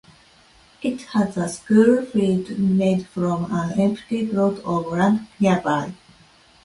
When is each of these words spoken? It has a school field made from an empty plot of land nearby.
It 0.81 1.03
has 1.13 1.37
a 1.37 1.47
school 1.47 2.03
field 2.03 2.57
made 2.57 3.05
from 3.05 3.53
an 3.53 3.79
empty 3.79 4.25
plot 4.27 4.57
of 4.65 4.87
land 4.87 5.27
nearby. 5.39 5.93